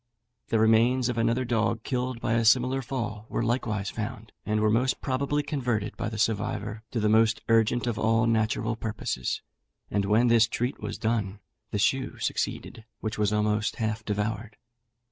[0.47, 4.71] The remains of another dog, killed by a similar fall, were likewise found, and were
[4.71, 9.43] most probably converted by the survivor to the most urgent of all natural purposes;
[9.91, 14.57] and when this treat was done, the shoe succeeded, which was almost half devoured.